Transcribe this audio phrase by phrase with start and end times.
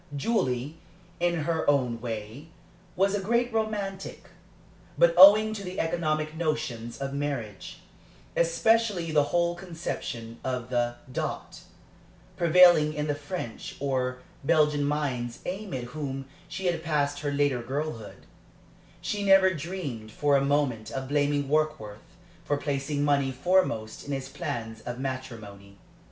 [0.15, 0.77] Julie,
[1.19, 2.47] in her own way,
[2.95, 4.29] was a great romantic;
[4.97, 7.81] but owing to the economic notions of marriage,
[8.35, 11.61] especially the whole conception of the dot,
[12.35, 18.25] prevailing in the French or Belgian minds amid whom she had passed her later girlhood,
[19.01, 24.29] she never dreamed for a moment of blaming Warkworth for placing money foremost in his
[24.29, 25.77] plans of matrimony.